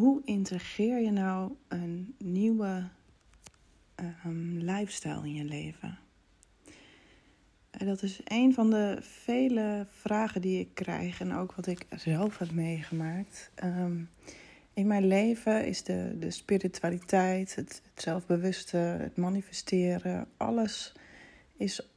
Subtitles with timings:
[0.00, 2.88] hoe integreer je nou een nieuwe
[4.26, 5.98] um, lifestyle in je leven?
[7.70, 11.86] En dat is een van de vele vragen die ik krijg en ook wat ik
[11.96, 13.50] zelf heb meegemaakt.
[13.64, 14.10] Um,
[14.74, 20.92] in mijn leven is de, de spiritualiteit, het, zelfbewuste, het manifesteren, alles
[21.56, 21.88] is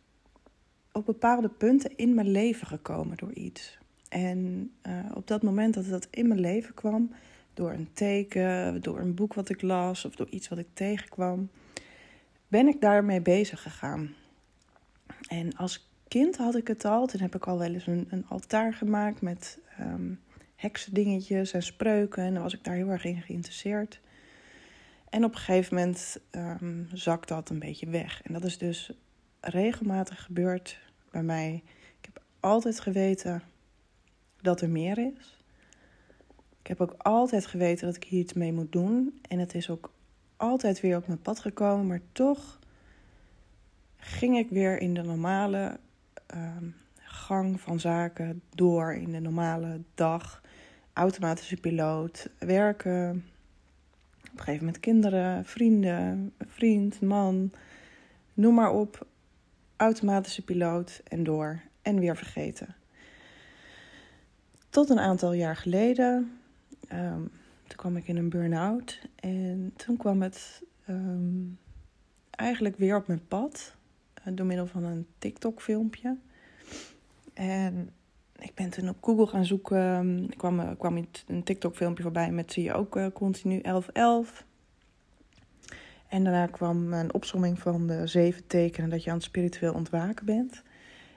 [0.92, 3.78] op bepaalde punten in mijn leven gekomen door iets.
[4.10, 7.12] En uh, op dat moment dat dat in mijn leven kwam,
[7.54, 11.50] door een teken, door een boek wat ik las of door iets wat ik tegenkwam,
[12.48, 14.16] ben ik daarmee bezig gegaan.
[15.28, 18.26] En als kind had ik het al, toen heb ik al wel eens een, een
[18.28, 20.20] altaar gemaakt met um,
[20.56, 22.24] heksendingetjes en spreuken.
[22.24, 24.00] En dan was ik daar heel erg in geïnteresseerd.
[25.10, 28.22] En op een gegeven moment um, zakt dat een beetje weg.
[28.24, 28.92] En dat is dus
[29.40, 30.80] regelmatig gebeurd
[31.12, 31.64] bij mij.
[32.00, 33.44] Ik heb altijd geweten
[34.42, 35.43] dat er meer is.
[36.64, 39.20] Ik heb ook altijd geweten dat ik hier iets mee moet doen.
[39.28, 39.94] En het is ook
[40.38, 41.88] altijd weer op mijn pad gekomen.
[41.88, 42.60] Maar toch
[43.98, 45.80] ging ik weer in de normale
[46.36, 48.94] um, gang van zaken door.
[48.94, 50.42] In de normale dag.
[50.94, 52.30] Automatische piloot.
[52.40, 53.26] Werken.
[54.18, 57.52] Op een gegeven moment kinderen, vrienden, vriend, man.
[58.34, 59.08] Noem maar op.
[59.76, 61.62] Automatische piloot en door.
[61.82, 62.76] En weer vergeten.
[64.70, 66.38] Tot een aantal jaar geleden.
[66.92, 67.32] Um,
[67.68, 69.02] toen kwam ik in een burn-out.
[69.16, 71.58] En toen kwam het um,
[72.30, 73.76] eigenlijk weer op mijn pad.
[74.28, 76.18] Uh, door middel van een TikTok-filmpje.
[77.34, 77.90] En
[78.40, 80.24] ik ben toen op Google gaan zoeken.
[80.30, 84.46] Ik kwam, uh, kwam een TikTok-filmpje voorbij met zie je ook uh, continu 1111.
[86.08, 90.26] En daarna kwam een opsomming van de zeven tekenen dat je aan het spiritueel ontwaken
[90.26, 90.64] bent.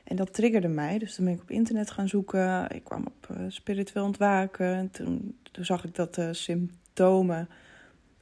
[0.07, 0.99] En dat triggerde mij.
[0.99, 2.71] Dus toen ben ik op internet gaan zoeken.
[2.71, 4.75] Ik kwam op uh, spiritueel ontwaken.
[4.75, 7.49] En toen, toen zag ik dat de symptomen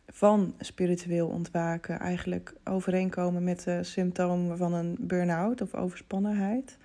[0.07, 6.79] van spiritueel ontwaken eigenlijk overeenkomen met de symptomen van een burn-out of overspannenheid.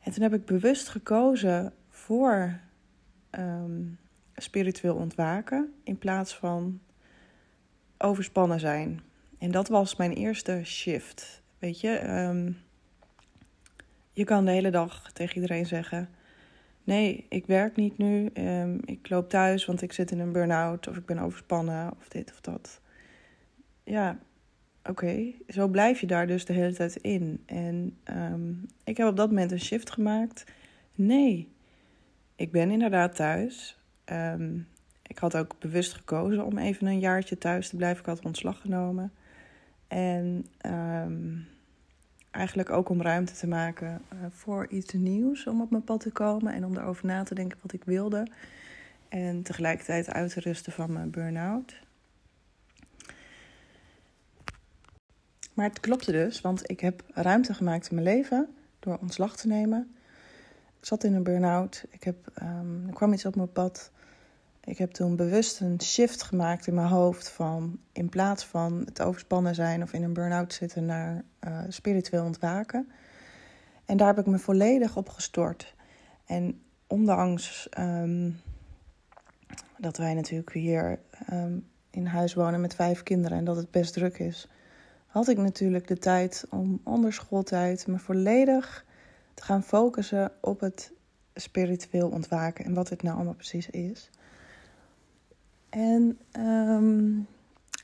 [0.00, 2.60] En toen heb ik bewust gekozen voor
[3.30, 3.98] um,
[4.36, 6.80] spiritueel ontwaken in plaats van
[7.98, 9.00] overspannen zijn.
[9.38, 11.42] En dat was mijn eerste shift.
[11.58, 12.56] Weet je, um,
[14.14, 16.08] je kan de hele dag tegen iedereen zeggen:
[16.84, 18.30] Nee, ik werk niet nu.
[18.34, 20.88] Um, ik loop thuis, want ik zit in een burn-out.
[20.88, 21.90] Of ik ben overspannen.
[21.98, 22.80] Of dit of dat.
[23.84, 24.18] Ja,
[24.84, 25.32] oké.
[25.48, 27.42] Zo blijf je daar dus de hele tijd in.
[27.46, 30.44] En um, ik heb op dat moment een shift gemaakt.
[30.94, 31.48] Nee,
[32.36, 33.78] ik ben inderdaad thuis.
[34.12, 34.68] Um,
[35.06, 38.00] ik had ook bewust gekozen om even een jaartje thuis te blijven.
[38.00, 39.12] Ik had ontslag genomen.
[39.88, 40.46] En
[42.34, 46.10] eigenlijk ook om ruimte te maken uh, voor iets nieuws om op mijn pad te
[46.10, 48.26] komen en om erover na te denken wat ik wilde.
[49.08, 51.82] En tegelijkertijd uit te rusten van mijn burn-out.
[55.54, 59.46] Maar het klopte dus, want ik heb ruimte gemaakt in mijn leven door ontslag te
[59.46, 59.94] nemen.
[60.80, 61.84] Ik zat in een burn-out.
[61.90, 63.90] Ik heb, um, er kwam iets op mijn pad
[64.64, 69.02] ik heb toen bewust een shift gemaakt in mijn hoofd van in plaats van het
[69.02, 72.88] overspannen zijn of in een burn-out zitten naar uh, spiritueel ontwaken.
[73.84, 75.74] En daar heb ik me volledig op gestort.
[76.26, 78.40] En ondanks um,
[79.78, 80.98] dat wij natuurlijk hier
[81.32, 84.48] um, in huis wonen met vijf kinderen en dat het best druk is,
[85.06, 88.84] had ik natuurlijk de tijd om onder schooltijd me volledig
[89.34, 90.92] te gaan focussen op het
[91.34, 94.10] spiritueel ontwaken en wat het nou allemaal precies is.
[95.74, 97.26] En um,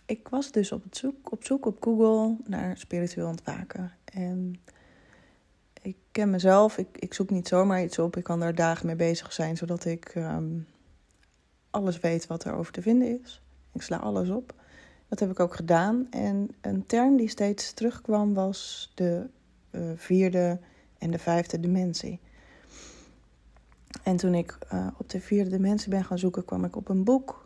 [0.07, 3.93] ik was dus op, het zoek, op zoek op Google naar spiritueel ontwaken.
[4.05, 4.61] En
[5.83, 8.17] ik ken mezelf, ik, ik zoek niet zomaar iets op.
[8.17, 10.67] Ik kan daar dagen mee bezig zijn, zodat ik um,
[11.71, 13.43] alles weet wat er over te vinden is.
[13.73, 14.55] Ik sla alles op.
[15.09, 16.07] Dat heb ik ook gedaan.
[16.11, 19.27] En een term die steeds terugkwam was de
[19.71, 20.61] uh, vierde
[20.99, 22.21] en de vijfde dimensie.
[24.03, 27.05] En toen ik uh, op de vierde dimensie ben gaan zoeken, kwam ik op een
[27.05, 27.40] boek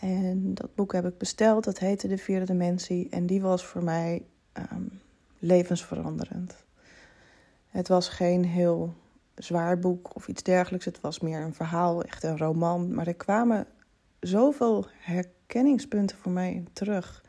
[0.00, 1.64] en dat boek heb ik besteld.
[1.64, 3.08] Dat heette De Vierde Dimensie.
[3.10, 4.22] En die was voor mij
[4.72, 5.00] um,
[5.38, 6.64] levensveranderend.
[7.68, 8.94] Het was geen heel
[9.34, 10.84] zwaar boek of iets dergelijks.
[10.84, 12.94] Het was meer een verhaal, echt een roman.
[12.94, 13.66] Maar er kwamen
[14.20, 17.24] zoveel herkenningspunten voor mij terug.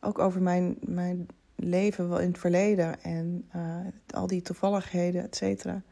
[0.00, 3.76] Ook over mijn, mijn leven in het verleden en uh,
[4.06, 5.82] al die toevalligheden, et cetera.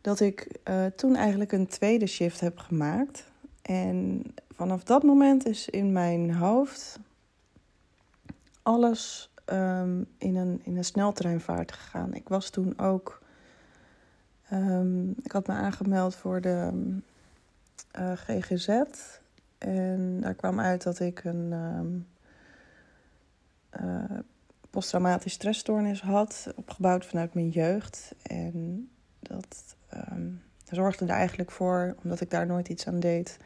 [0.00, 3.28] Dat ik uh, toen eigenlijk een tweede shift heb gemaakt.
[3.62, 4.22] En
[4.60, 6.98] vanaf dat moment is in mijn hoofd
[8.62, 12.14] alles um, in, een, in een sneltreinvaart gegaan.
[12.14, 13.22] Ik was toen ook.
[14.52, 16.70] Um, ik had me aangemeld voor de
[17.90, 18.68] eh, GGZ.
[19.58, 22.06] En daar kwam uit dat ik een um,
[23.80, 24.18] uh,
[24.70, 28.14] posttraumatisch stressstoornis had, opgebouwd vanuit mijn jeugd.
[28.22, 28.88] En
[29.20, 29.76] dat
[30.70, 33.38] zorgde er eigenlijk voor, omdat ik daar nooit iets aan deed,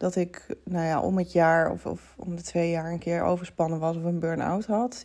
[0.00, 3.22] dat ik nou ja, om het jaar of, of om de twee jaar een keer
[3.22, 5.04] overspannen was of een burn-out had.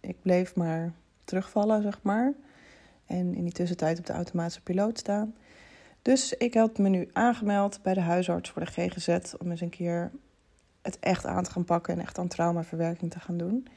[0.00, 0.92] Ik bleef maar
[1.24, 2.32] terugvallen, zeg maar.
[3.06, 5.34] En in die tussentijd op de automatische piloot staan.
[6.02, 9.70] Dus ik had me nu aangemeld bij de huisarts voor de GGZ om eens een
[9.70, 10.10] keer
[10.82, 13.68] het echt aan te gaan pakken en echt aan traumaverwerking te gaan doen.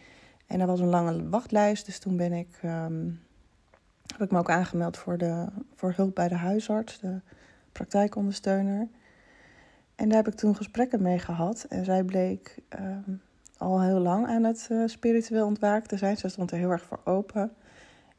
[0.48, 3.22] En er was een lange wachtlijst, dus toen ben ik, um,
[4.08, 5.46] heb ik me ook aangemeld voor, de,
[5.76, 7.20] voor hulp bij de huisarts, de
[7.72, 8.88] praktijkondersteuner.
[10.00, 11.66] En daar heb ik toen gesprekken mee gehad.
[11.70, 13.22] En zij bleek um,
[13.58, 16.18] al heel lang aan het uh, spiritueel ontwaken zijn.
[16.18, 17.52] Ze stond er heel erg voor open.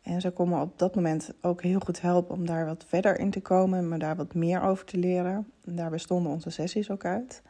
[0.03, 3.19] En ze kon me op dat moment ook heel goed helpen om daar wat verder
[3.19, 5.47] in te komen en me daar wat meer over te leren.
[5.65, 7.43] En daar bestonden onze sessies ook uit.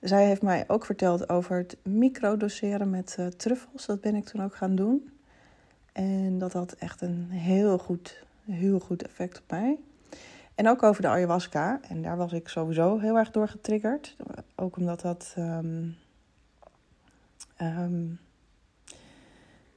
[0.00, 3.86] Zij heeft mij ook verteld over het microdoseren met uh, truffels.
[3.86, 5.10] Dat ben ik toen ook gaan doen.
[5.92, 9.78] En dat had echt een heel goed, heel goed effect op mij.
[10.60, 11.80] En ook over de ayahuasca.
[11.88, 14.16] En daar was ik sowieso heel erg door getriggerd.
[14.54, 15.34] Ook omdat dat.
[15.38, 15.96] Um,
[17.60, 18.18] um,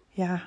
[0.10, 0.42] ja,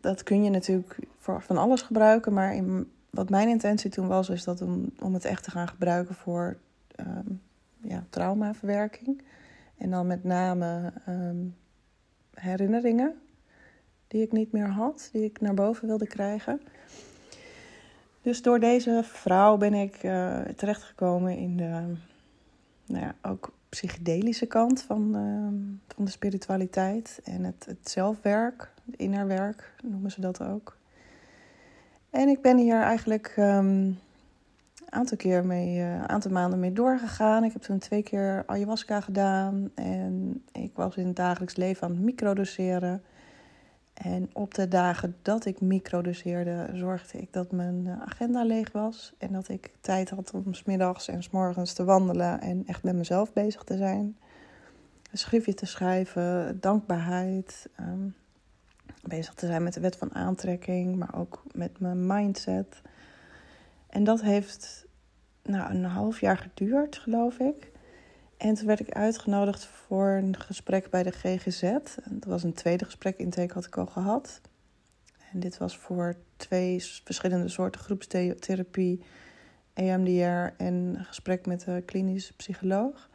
[0.00, 2.32] dat kun je natuurlijk voor van alles gebruiken.
[2.32, 5.68] Maar in, wat mijn intentie toen was, is dat om, om het echt te gaan
[5.68, 6.56] gebruiken voor
[6.96, 7.42] um,
[7.80, 9.22] ja, traumaverwerking.
[9.76, 10.92] En dan met name
[12.34, 13.20] herinneringen
[14.08, 16.60] die ik niet meer had, die ik naar boven wilde krijgen.
[18.22, 21.94] Dus door deze vrouw ben ik uh, terechtgekomen in de,
[22.86, 28.96] nou ja, ook psychedelische kant van, uh, van de spiritualiteit en het, het zelfwerk, het
[28.96, 30.76] innerwerk noemen ze dat ook.
[32.10, 33.98] En ik ben hier eigenlijk um,
[34.88, 37.44] aantal keer mee, uh, aantal maanden mee doorgegaan.
[37.44, 41.94] Ik heb toen twee keer ayahuasca gedaan en ik was in het dagelijks leven aan
[41.94, 43.02] het microdoseren.
[44.02, 49.12] En op de dagen dat ik microdoseerde, zorgde ik dat mijn eh, agenda leeg was.
[49.18, 52.94] En dat ik tijd had om smiddags en s morgens te wandelen en echt met
[52.94, 54.16] mezelf bezig te zijn.
[55.10, 57.68] Een schriftje te schrijven, dankbaarheid.
[57.80, 58.14] Um,
[59.02, 62.82] bezig te zijn met de wet van aantrekking, maar ook met mijn mindset.
[63.86, 64.86] En dat heeft
[65.42, 67.70] nou, een half jaar geduurd, geloof ik.
[68.40, 71.62] En toen werd ik uitgenodigd voor een gesprek bij de GGZ.
[72.04, 74.40] Dat was een tweede gesprek, intake had ik al gehad.
[75.32, 79.02] En dit was voor twee verschillende soorten groepstherapie,
[79.74, 83.08] EMDR en een gesprek met de klinische psycholoog.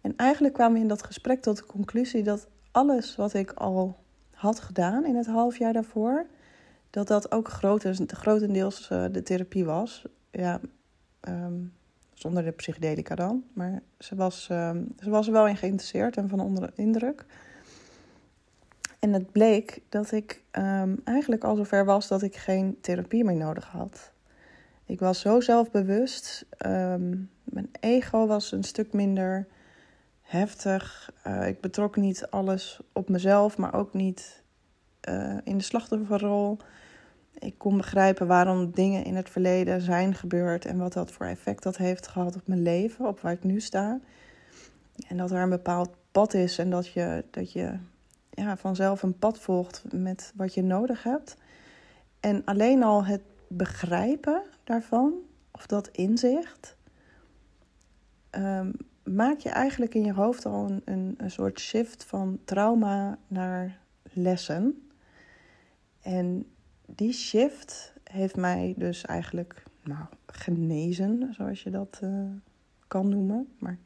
[0.00, 3.96] En eigenlijk kwamen we in dat gesprek tot de conclusie dat alles wat ik al
[4.30, 6.26] had gedaan in het half jaar daarvoor,
[6.90, 7.48] dat dat ook
[8.06, 10.04] grotendeels uh, de therapie was.
[10.30, 10.60] Ja,
[11.28, 11.72] um,
[12.18, 13.44] zonder de psychedelica dan.
[13.52, 17.24] Maar ze was, uh, ze was er wel in geïnteresseerd en van onder de indruk.
[18.98, 23.36] En het bleek dat ik um, eigenlijk al zover was dat ik geen therapie meer
[23.36, 24.12] nodig had.
[24.86, 26.46] Ik was zo zelfbewust.
[26.66, 29.46] Um, mijn ego was een stuk minder
[30.22, 31.12] heftig.
[31.26, 34.42] Uh, ik betrok niet alles op mezelf, maar ook niet
[35.08, 36.58] uh, in de slachtofferrol.
[37.38, 41.62] Ik kon begrijpen waarom dingen in het verleden zijn gebeurd en wat dat voor effect
[41.62, 44.00] dat heeft gehad op mijn leven, op waar ik nu sta.
[45.08, 47.78] En dat er een bepaald pad is en dat je, dat je
[48.30, 51.36] ja, vanzelf een pad volgt met wat je nodig hebt.
[52.20, 55.12] En alleen al het begrijpen daarvan,
[55.50, 56.76] of dat inzicht,
[58.30, 63.18] um, maak je eigenlijk in je hoofd al een, een, een soort shift van trauma
[63.26, 63.78] naar
[64.12, 64.88] lessen.
[66.02, 66.46] En
[66.86, 72.30] die shift heeft mij dus eigenlijk nou, genezen, zoals je dat uh,
[72.88, 73.48] kan noemen.
[73.58, 73.78] Maar...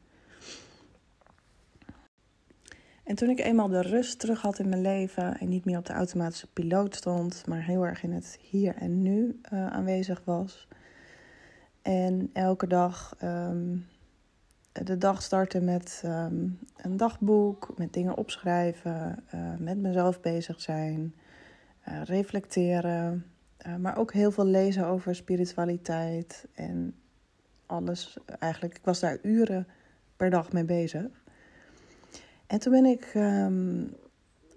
[3.03, 5.85] En toen ik eenmaal de rust terug had in mijn leven en niet meer op
[5.85, 10.67] de automatische piloot stond, maar heel erg in het hier en nu uh, aanwezig was.
[11.81, 13.85] En elke dag um,
[14.71, 21.13] de dag starten met um, een dagboek, met dingen opschrijven, uh, met mezelf bezig zijn
[21.87, 23.25] uh, reflecteren,
[23.67, 26.95] uh, maar ook heel veel lezen over spiritualiteit en
[27.65, 28.17] alles.
[28.39, 29.67] Eigenlijk, ik was daar uren
[30.15, 31.23] per dag mee bezig.
[32.47, 33.83] En toen ben ik um,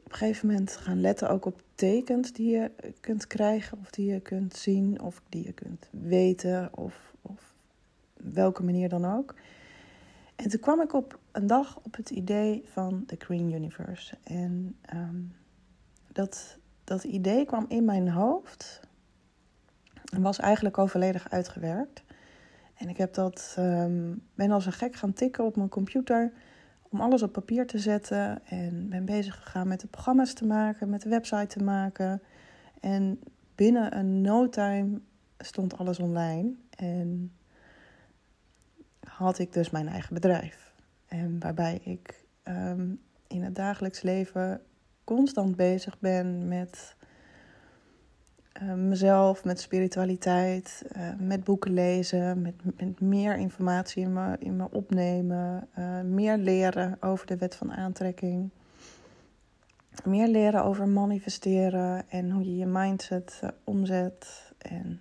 [0.05, 4.13] op een gegeven moment gaan letten ook op tekens die je kunt krijgen, of die
[4.13, 7.55] je kunt zien, of die je kunt weten, of, of
[8.17, 9.35] welke manier dan ook.
[10.37, 14.17] En toen kwam ik op een dag op het idee van de Green Universe.
[14.23, 15.33] En um,
[16.13, 18.81] dat dat idee kwam in mijn hoofd
[20.13, 22.03] en was eigenlijk al volledig uitgewerkt.
[22.75, 26.33] En ik heb dat, um, ben als een gek gaan tikken op mijn computer
[26.83, 28.47] om alles op papier te zetten.
[28.47, 32.23] En ben bezig gegaan met de programma's te maken, met de website te maken.
[32.81, 33.21] En
[33.55, 35.01] binnen een no time
[35.39, 36.55] stond alles online.
[36.77, 37.33] En
[39.09, 40.73] had ik dus mijn eigen bedrijf.
[41.09, 42.89] En waarbij ik ehm,
[43.27, 44.61] in het dagelijks leven
[45.05, 46.97] constant bezig ben met
[48.63, 54.57] uh, mezelf, met spiritualiteit, uh, met boeken lezen, met, met meer informatie in me, in
[54.57, 58.51] me opnemen, uh, meer leren over de wet van aantrekking,
[60.05, 64.53] meer leren over manifesteren en hoe je je mindset omzet.
[64.59, 65.01] En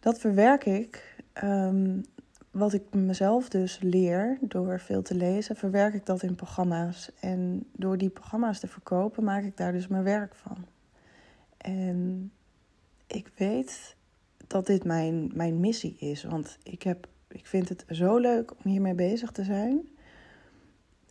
[0.00, 1.22] dat verwerk ik.
[1.44, 2.04] Um,
[2.54, 7.10] wat ik mezelf dus leer door veel te lezen, verwerk ik dat in programma's.
[7.20, 10.56] En door die programma's te verkopen, maak ik daar dus mijn werk van.
[11.56, 12.30] En
[13.06, 13.96] ik weet
[14.46, 16.24] dat dit mijn, mijn missie is.
[16.24, 19.88] Want ik, heb, ik vind het zo leuk om hiermee bezig te zijn.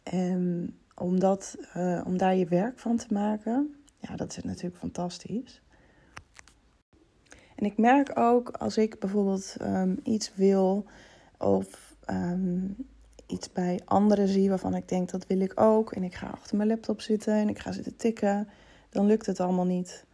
[0.03, 4.77] En om, dat, uh, om daar je werk van te maken, ja, dat is natuurlijk
[4.77, 5.62] fantastisch.
[7.55, 10.85] En ik merk ook als ik bijvoorbeeld um, iets wil
[11.43, 12.75] of um,
[13.27, 15.91] iets bij anderen zie waarvan ik denk dat wil ik ook.
[15.91, 18.47] En ik ga achter mijn laptop zitten en ik ga zitten tikken.
[18.89, 20.05] Dan lukt het allemaal niet.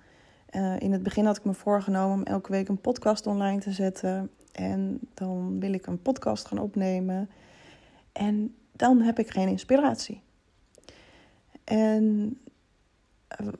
[0.51, 3.71] Uh, in het begin had ik me voorgenomen om elke week een podcast online te
[3.71, 4.29] zetten.
[4.51, 7.29] En dan wil ik een podcast gaan opnemen.
[8.11, 10.21] En dan heb ik geen inspiratie.
[11.63, 12.37] En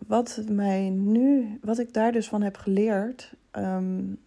[0.08, 4.20] wat mij nu, wat ik daar dus van heb geleerd, um,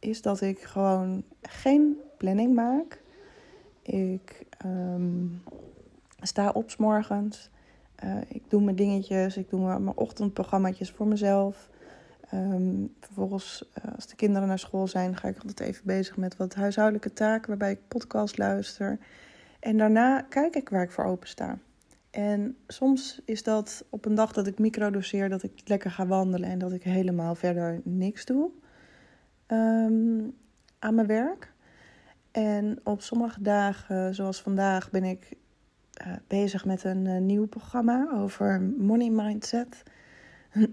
[0.00, 3.02] is dat ik gewoon geen planning maak.
[3.82, 5.42] Ik um,
[6.20, 7.50] sta op s morgens.
[8.04, 9.36] Uh, ik doe mijn dingetjes.
[9.36, 11.68] Ik doe mijn ochtendprogramma's voor mezelf.
[12.34, 16.36] Um, vervolgens, uh, als de kinderen naar school zijn, ga ik altijd even bezig met
[16.36, 18.98] wat huishoudelijke taken, waarbij ik podcast luister.
[19.60, 21.58] En daarna kijk ik waar ik voor open sta.
[22.10, 26.50] En soms is dat op een dag dat ik microdoseer, dat ik lekker ga wandelen
[26.50, 28.50] en dat ik helemaal verder niks doe
[29.52, 30.36] um,
[30.78, 31.52] aan mijn werk.
[32.30, 35.36] En op sommige dagen, zoals vandaag, ben ik
[36.06, 39.82] uh, bezig met een uh, nieuw programma over money mindset.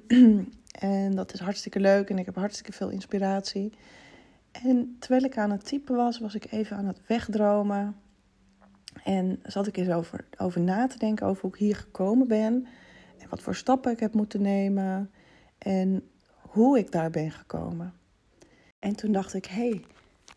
[0.71, 3.73] en dat is hartstikke leuk en ik heb hartstikke veel inspiratie.
[4.51, 7.95] En terwijl ik aan het typen was, was ik even aan het wegdromen.
[9.03, 12.67] En zat ik eens over, over na te denken over hoe ik hier gekomen ben.
[13.17, 15.11] En wat voor stappen ik heb moeten nemen.
[15.57, 16.03] En
[16.37, 17.93] hoe ik daar ben gekomen.
[18.87, 19.83] En toen dacht ik, hé, hey,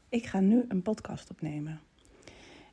[0.09, 1.81] ik ga nu een podcast opnemen.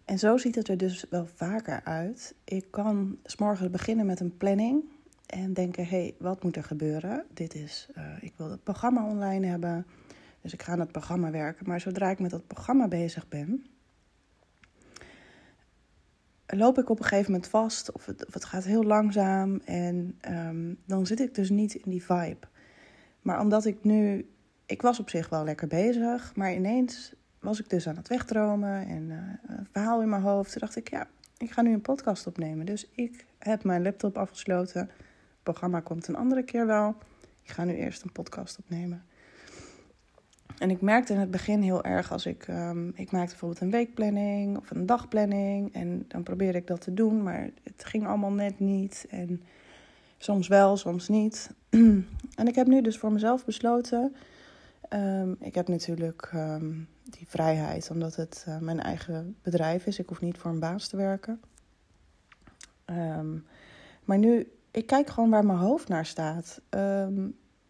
[0.06, 2.36] En zo ziet het er dus wel vaker uit.
[2.44, 4.84] Ik kan s morgens beginnen met een planning
[5.26, 7.26] en denken: hé, hey, wat moet er gebeuren?
[7.34, 9.86] Dit is, uh, ik wil het programma online hebben,
[10.42, 11.68] dus ik ga aan het programma werken.
[11.68, 13.66] Maar zodra ik met dat programma bezig ben,
[16.48, 20.78] loop ik op een gegeven moment vast of het, het gaat heel langzaam en um,
[20.86, 22.48] dan zit ik dus niet in die vibe.
[23.22, 24.30] Maar omdat ik nu,
[24.68, 28.88] ik was op zich wel lekker bezig, maar ineens was ik dus aan het wegdromen
[28.88, 30.52] en uh, verhaal in mijn hoofd.
[30.52, 31.08] Toen dacht ik, ja,
[31.38, 32.66] ik ga nu een podcast opnemen.
[32.66, 34.82] Dus ik heb mijn laptop afgesloten.
[34.82, 36.96] Het programma komt een andere keer wel.
[37.44, 39.04] Ik ga nu eerst een podcast opnemen.
[40.58, 42.48] En ik merkte in het begin heel erg als ik...
[42.48, 45.74] Um, ik maakte bijvoorbeeld een weekplanning of een dagplanning.
[45.74, 49.06] En dan probeerde ik dat te doen, maar het ging allemaal net niet.
[49.10, 49.44] En
[50.18, 51.50] soms wel, soms niet.
[52.40, 54.16] en ik heb nu dus voor mezelf besloten...
[54.94, 60.00] Um, ik heb natuurlijk um, die vrijheid, omdat het uh, mijn eigen bedrijf is.
[60.00, 61.42] Ik hoef niet voor een baas te werken.
[62.86, 63.46] Um,
[64.04, 66.62] maar nu, ik kijk gewoon waar mijn hoofd naar staat.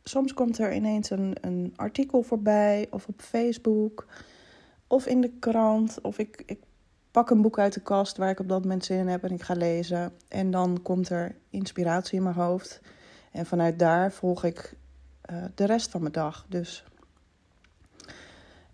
[0.03, 4.07] soms komt er ineens een, een artikel voorbij, of op Facebook,
[4.87, 6.59] of in de krant, of ik, ik
[7.11, 9.31] pak een boek uit de kast waar ik op dat moment zin in heb en
[9.31, 10.13] ik ga lezen.
[10.27, 12.81] En dan komt er inspiratie in mijn hoofd.
[13.31, 14.75] En vanuit daar volg ik
[15.31, 16.45] uh, de rest van mijn dag.
[16.49, 16.85] Dus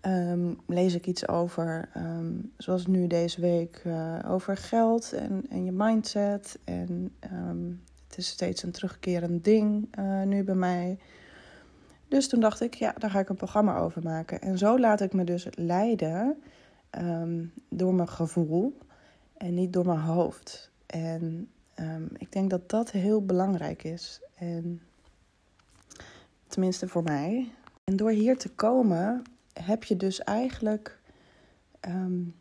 [0.06, 5.64] um, lees ik iets over, um, zoals nu deze week, uh, over geld en, en
[5.64, 6.58] je mindset.
[6.64, 10.98] En um, het is steeds een terugkerend ding uh, nu bij mij.
[12.08, 14.40] Dus toen dacht ik, ja, daar ga ik een programma over maken.
[14.40, 16.42] En zo laat ik me dus leiden
[17.68, 18.78] door mijn gevoel
[19.36, 20.70] en niet door mijn hoofd.
[20.86, 21.48] En
[22.18, 24.20] ik denk dat dat heel belangrijk is.
[24.34, 24.80] En
[26.46, 27.52] tenminste voor mij.
[27.84, 29.22] En door hier te komen
[29.62, 31.00] heb je dus eigenlijk
[31.88, 32.34] um,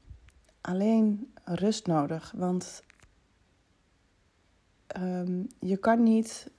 [0.62, 2.34] alleen rust nodig.
[2.36, 2.84] Want
[4.98, 6.52] um, je kan niet,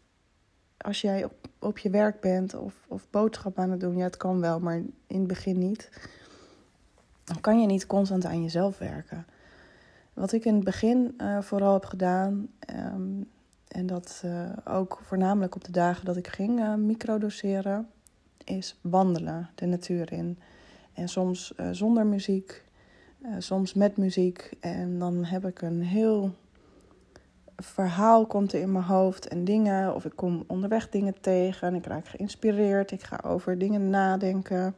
[0.77, 4.17] als jij op, op je werk bent of, of boodschap aan het doen, ja, het
[4.17, 5.91] kan wel, maar in het begin niet.
[7.25, 9.27] dan kan je niet constant aan jezelf werken.
[10.13, 13.31] Wat ik in het begin uh, vooral heb gedaan, um,
[13.69, 17.89] en dat uh, ook voornamelijk op de dagen dat ik ging uh, microdoseren,
[18.45, 20.39] is wandelen de natuur in.
[20.93, 22.65] En soms zonder muziek,
[23.39, 24.51] soms met muziek.
[24.61, 26.33] En dan heb ik een heel
[27.57, 29.95] verhaal komt er in mijn hoofd en dingen.
[29.95, 32.91] Of ik kom onderweg dingen tegen en ik raak geïnspireerd.
[32.91, 34.75] Ik ga over dingen nadenken.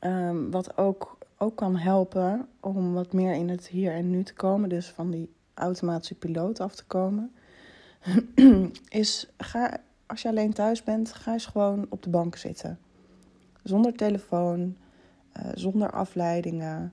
[0.00, 4.34] Um, wat ook, ook kan helpen om wat meer in het hier en nu te
[4.34, 4.68] komen.
[4.68, 7.32] Dus van die automatische piloot af te komen.
[8.88, 12.78] is ga, als je alleen thuis bent, ga eens gewoon op de bank zitten.
[13.62, 14.76] Zonder telefoon,
[15.36, 16.92] uh, zonder afleidingen.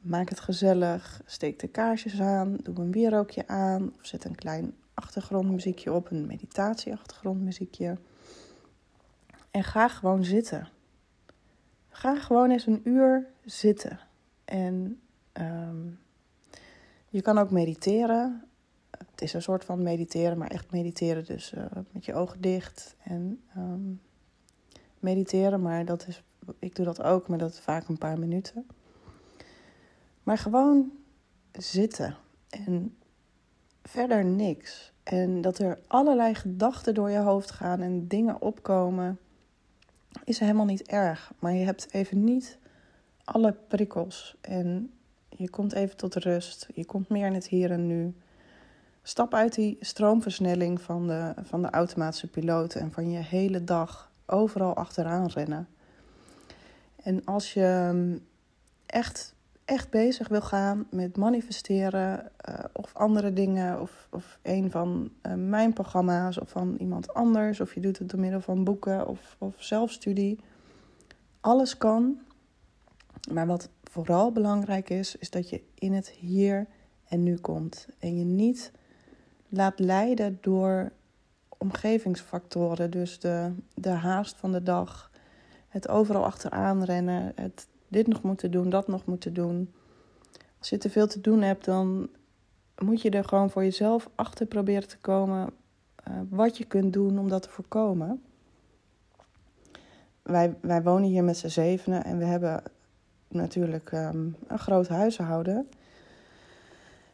[0.00, 1.22] Maak het gezellig.
[1.26, 2.56] Steek de kaarsjes aan.
[2.62, 3.92] Doe een wierookje aan.
[3.98, 6.10] Of zet een klein achtergrondmuziekje op.
[6.10, 7.98] Een meditatieachtergrondmuziekje.
[9.50, 10.68] En ga gewoon zitten.
[11.88, 13.98] Ga gewoon eens een uur zitten.
[14.44, 15.00] En
[15.32, 15.98] um,
[17.08, 18.44] je kan ook mediteren.
[19.22, 21.24] Is een soort van mediteren, maar echt mediteren.
[21.24, 22.96] Dus uh, met je ogen dicht.
[23.02, 24.00] En um,
[24.98, 26.22] mediteren, maar dat is,
[26.58, 28.66] ik doe dat ook, maar dat is vaak een paar minuten.
[30.22, 30.92] Maar gewoon
[31.52, 32.16] zitten
[32.48, 32.96] en
[33.82, 34.92] verder niks.
[35.02, 39.18] En dat er allerlei gedachten door je hoofd gaan en dingen opkomen,
[40.24, 41.32] is helemaal niet erg.
[41.38, 42.58] Maar je hebt even niet
[43.24, 44.36] alle prikkels.
[44.40, 44.92] En
[45.28, 46.68] je komt even tot rust.
[46.74, 48.14] Je komt meer in het hier en nu.
[49.02, 54.10] Stap uit die stroomversnelling van de, van de automatische piloot en van je hele dag
[54.26, 55.68] overal achteraan rennen.
[57.02, 58.20] En als je
[58.86, 65.10] echt echt bezig wil gaan met manifesteren uh, of andere dingen, of, of een van
[65.22, 69.08] uh, mijn programma's of van iemand anders, of je doet het door middel van boeken
[69.08, 70.38] of, of zelfstudie.
[71.40, 72.18] Alles kan.
[73.32, 76.66] Maar wat vooral belangrijk is, is dat je in het hier
[77.08, 77.88] en nu komt.
[77.98, 78.72] En je niet
[79.52, 80.92] laat leiden door
[81.58, 82.90] omgevingsfactoren.
[82.90, 85.10] Dus de, de haast van de dag,
[85.68, 89.72] het overal achteraan rennen, het dit nog moeten doen, dat nog moeten doen.
[90.58, 92.08] Als je te veel te doen hebt, dan
[92.78, 95.50] moet je er gewoon voor jezelf achter proberen te komen
[96.08, 98.22] uh, wat je kunt doen om dat te voorkomen.
[100.22, 102.62] Wij, wij wonen hier met z'n zevenen en we hebben
[103.28, 105.68] natuurlijk um, een groot huishouden.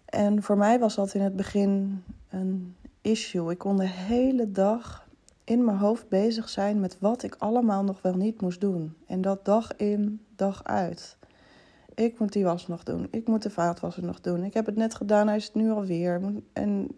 [0.04, 3.50] En voor mij was dat in het begin een issue.
[3.50, 5.08] Ik kon de hele dag
[5.44, 8.96] in mijn hoofd bezig zijn met wat ik allemaal nog wel niet moest doen.
[9.06, 11.16] En dat dag in, dag uit.
[11.94, 13.08] Ik moet die was nog doen.
[13.10, 14.44] Ik moet de vaatwasser nog doen.
[14.44, 16.20] Ik heb het net gedaan, hij is het nu alweer.
[16.52, 16.88] En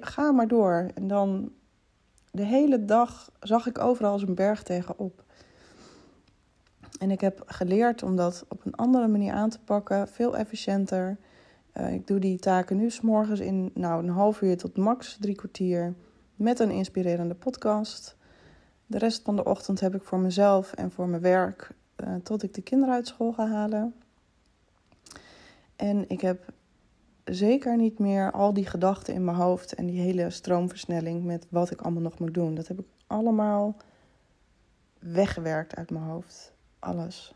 [0.00, 0.90] ga maar door.
[0.94, 1.52] En dan
[2.30, 5.24] de hele dag zag ik overal als een berg tegenop.
[6.98, 11.18] En ik heb geleerd om dat op een andere manier aan te pakken, veel efficiënter.
[11.74, 15.16] Uh, ik doe die taken nu s morgens in nou, een half uur tot max
[15.20, 15.94] drie kwartier
[16.36, 18.16] met een inspirerende podcast.
[18.86, 22.42] De rest van de ochtend heb ik voor mezelf en voor mijn werk uh, tot
[22.42, 23.94] ik de kinderen uit school ga halen.
[25.76, 26.52] En ik heb
[27.24, 31.70] zeker niet meer al die gedachten in mijn hoofd en die hele stroomversnelling met wat
[31.70, 32.54] ik allemaal nog moet doen.
[32.54, 33.76] Dat heb ik allemaal
[34.98, 36.52] weggewerkt uit mijn hoofd.
[36.78, 37.34] Alles.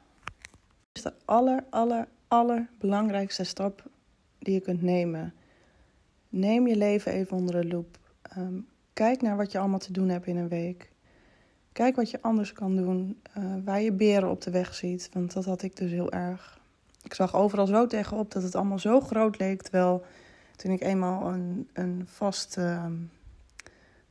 [0.52, 3.90] Dat is de aller, aller, allerbelangrijkste stap
[4.48, 5.34] die je kunt nemen.
[6.28, 7.98] Neem je leven even onder de loep.
[8.38, 10.90] Um, kijk naar wat je allemaal te doen hebt in een week.
[11.72, 15.10] Kijk wat je anders kan doen, uh, waar je beren op de weg ziet.
[15.12, 16.60] Want dat had ik dus heel erg.
[17.02, 19.62] Ik zag overal zo tegenop dat het allemaal zo groot leek.
[19.62, 20.04] Terwijl
[20.56, 22.84] toen ik eenmaal een, een vaste uh,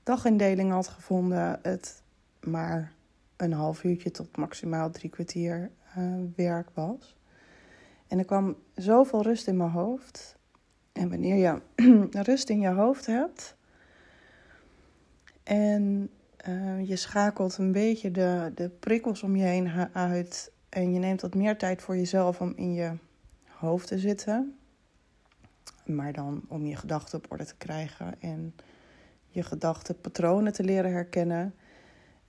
[0.03, 2.01] dagindeling had gevonden, het
[2.43, 2.93] maar
[3.35, 7.16] een half uurtje tot maximaal drie kwartier uh, werk was.
[8.07, 10.35] En er kwam zoveel rust in mijn hoofd.
[10.91, 11.61] En wanneer je
[12.29, 13.57] rust in je hoofd hebt
[15.47, 16.09] en
[16.47, 20.51] uh, je schakelt een beetje de, de prikkels om je heen uit.
[20.69, 22.91] En je neemt wat meer tijd voor jezelf om in je
[23.45, 24.57] hoofd te zitten.
[25.85, 28.55] Maar dan om je gedachten op orde te krijgen en
[29.27, 31.55] je gedachtenpatronen te leren herkennen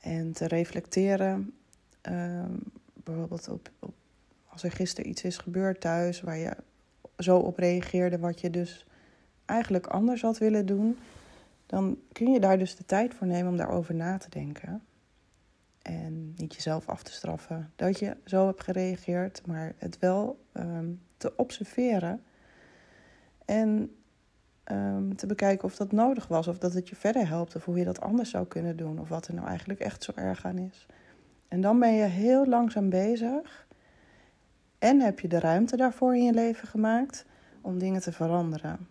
[0.01, 1.55] en te reflecteren.
[2.11, 2.45] Uh,
[2.95, 3.71] bijvoorbeeld op,
[4.63, 6.57] als er gisteren iets is gebeurd thuis waar je
[7.19, 8.87] zo op reageerde, wat je dus
[9.45, 10.97] eigenlijk anders had willen doen
[11.69, 14.83] dan kun je daar dus de tijd voor nemen om daarover na te denken.
[15.83, 21.01] En niet jezelf af te straffen dat je zo hebt gereageerd, maar het wel um,
[21.17, 22.23] te observeren.
[23.45, 23.97] En
[24.65, 27.79] um, te bekijken of dat nodig was, of dat het je verder helpt, of hoe
[27.79, 30.59] je dat anders zou kunnen doen, of wat er nou eigenlijk echt zo erg aan
[30.59, 30.87] is.
[31.49, 33.67] En dan ben je heel langzaam bezig
[34.79, 37.25] En heb je de ruimte daarvoor in je leven gemaakt
[37.61, 38.89] om dingen te veranderen.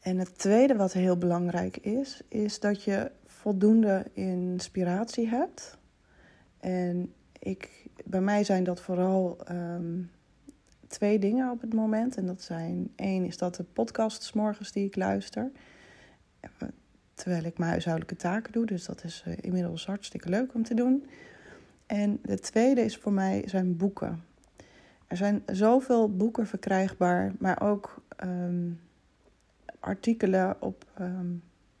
[0.00, 5.78] En het tweede wat heel belangrijk is, is dat je voldoende inspiratie hebt.
[6.60, 10.02] En ik, bij mij zijn dat vooral ehm,
[10.86, 12.16] twee dingen op het moment.
[12.16, 15.50] En dat zijn, één is dat de podcasts morgens die ik luister.
[17.14, 18.66] Terwijl ik mijn huishoudelijke taken doe.
[18.66, 21.04] Dus dat is uh, inmiddels hartstikke leuk om te doen.
[21.92, 24.24] En de tweede is voor mij zijn boeken.
[25.06, 28.70] Er zijn zoveel boeken verkrijgbaar, maar ook ehm,
[29.80, 31.26] artikelen op ehm,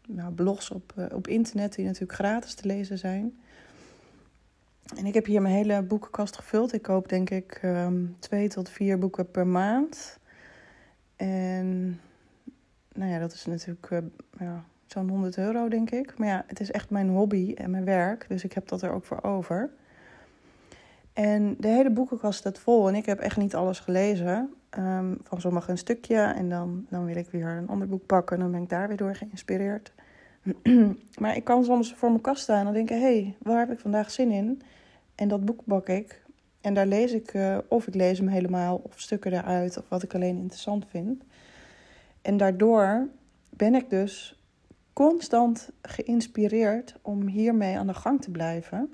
[0.06, 3.38] nou, blogs op, uh, op internet die natuurlijk gratis te lezen zijn.
[4.96, 6.72] En ik heb hier mijn hele boekenkast gevuld.
[6.72, 10.18] Ik koop denk ik um, twee tot vier boeken per maand.
[11.16, 12.00] En
[12.92, 13.98] nou ja, dat is natuurlijk uh,
[14.38, 16.18] ja, zo'n 100 euro denk ik.
[16.18, 18.24] Maar ja, het is echt mijn hobby en mijn werk.
[18.28, 19.70] Dus ik heb dat er ook voor over.
[21.12, 22.88] En de hele boekenkast staat vol.
[22.88, 24.54] En ik heb echt niet alles gelezen.
[24.78, 26.16] Um, van sommige een stukje.
[26.16, 28.36] En dan, dan wil ik weer een ander boek pakken.
[28.36, 29.92] En dan ben ik daar weer door geïnspireerd.
[31.20, 33.80] maar ik kan soms voor mijn kast staan en denken: hé, hey, waar heb ik
[33.80, 34.62] vandaag zin in?
[35.14, 36.22] En dat boek bak ik.
[36.60, 40.02] En daar lees ik, uh, of ik lees hem helemaal, of stukken eruit, of wat
[40.02, 41.22] ik alleen interessant vind.
[42.22, 43.08] En daardoor
[43.48, 44.40] ben ik dus
[44.92, 48.92] constant geïnspireerd om hiermee aan de gang te blijven.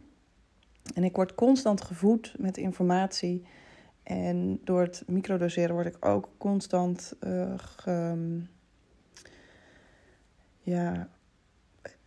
[0.94, 3.46] En ik word constant gevoed met informatie.
[4.02, 7.12] En door het microdoseren word ik ook constant
[7.56, 8.16] ge,
[10.60, 11.08] ja,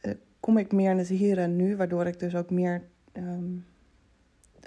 [0.02, 3.66] uh, kom ik meer in het hier en nu, waardoor ik dus ook meer um,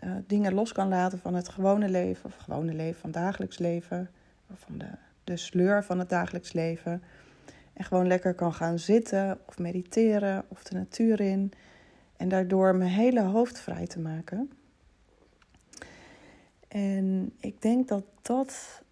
[0.04, 3.58] uh, dingen los kan laten van het gewone leven, of gewone leven van het dagelijks
[3.58, 4.10] leven,
[4.50, 4.90] of van de,
[5.24, 7.02] de sleur van het dagelijks leven.
[7.72, 11.52] En gewoon lekker kan gaan zitten of mediteren of de natuur in.
[12.16, 14.50] En daardoor mijn hele hoofd vrij te maken.
[16.68, 18.82] En ik denk dat dat.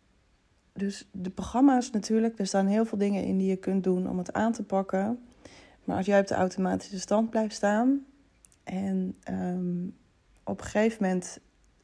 [0.73, 4.19] Dus de programma's natuurlijk, er staan heel veel dingen in die je kunt doen om
[4.19, 5.19] het aan te pakken.
[5.85, 8.07] Maar als jij op de automatische stand blijft staan
[8.65, 9.97] en um,
[10.45, 11.39] op een gegeven moment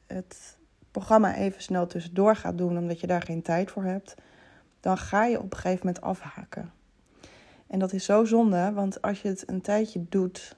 [0.06, 0.58] het
[0.90, 4.14] programma even snel tussendoor gaat doen omdat je daar geen tijd voor hebt,
[4.80, 6.72] dan ga je op een gegeven moment afhaken.
[7.66, 10.56] En dat is zo zonde, want als je het een tijdje doet,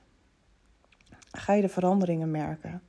[1.31, 2.83] ga je de veranderingen merken.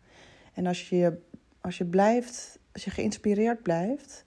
[0.54, 1.22] En als je,
[1.62, 4.24] als je blijft, als je geïnspireerd blijft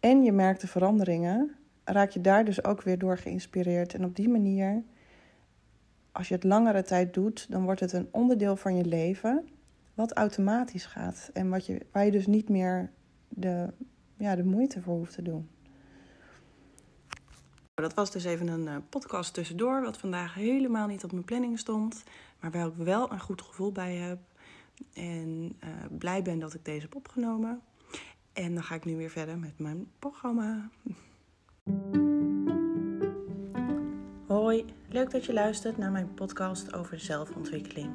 [0.00, 3.94] en je merkt de veranderingen, raak je daar dus ook weer door geïnspireerd.
[3.94, 4.82] En op die manier,
[6.12, 9.48] als je het langere tijd doet, dan wordt het een onderdeel van je leven
[9.94, 11.30] wat automatisch gaat.
[11.32, 12.90] En wat je, waar je dus niet meer
[13.28, 13.72] de,
[14.16, 15.48] ja, de moeite voor hoeft te doen.
[17.74, 21.58] Dat was dus even een uh, podcast tussendoor, wat vandaag helemaal niet op mijn planning
[21.58, 22.02] stond,
[22.40, 24.18] maar waar ik wel een goed gevoel bij heb.
[24.94, 27.60] En uh, blij ben dat ik deze heb opgenomen.
[28.32, 30.70] En dan ga ik nu weer verder met mijn programma.
[34.26, 37.90] Hoi, leuk dat je luistert naar mijn podcast over zelfontwikkeling.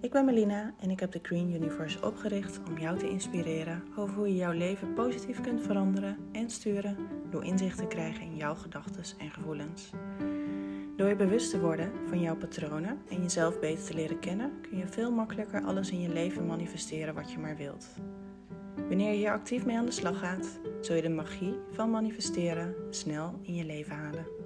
[0.00, 4.14] Ik ben Melina en ik heb de Green Universe opgericht om jou te inspireren over
[4.14, 6.96] hoe je jouw leven positief kunt veranderen en sturen
[7.30, 9.90] door inzicht te krijgen in jouw gedachten en gevoelens.
[10.96, 14.78] Door je bewust te worden van jouw patronen en jezelf beter te leren kennen, kun
[14.78, 17.86] je veel makkelijker alles in je leven manifesteren wat je maar wilt.
[18.88, 22.74] Wanneer je hier actief mee aan de slag gaat, zul je de magie van manifesteren
[22.90, 24.41] snel in je leven halen.